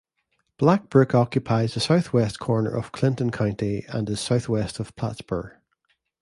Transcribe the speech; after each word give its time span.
Black 0.57 0.89
Brook 0.89 1.13
occupies 1.13 1.75
the 1.75 1.79
southwest 1.79 2.39
corner 2.39 2.71
of 2.75 2.91
Clinton 2.91 3.31
County 3.31 3.85
and 3.89 4.09
is 4.09 4.19
southwest 4.19 4.79
of 4.79 4.95
Plattsburgh. 4.95 5.57